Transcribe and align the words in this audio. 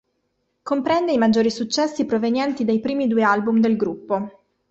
Comprende 0.63 1.11
i 1.11 1.19
maggiori 1.19 1.51
successi 1.51 2.05
provenienti 2.05 2.65
dai 2.65 2.79
primi 2.79 3.05
due 3.07 3.21
album 3.21 3.59
del 3.59 3.75
gruppo. 3.77 4.43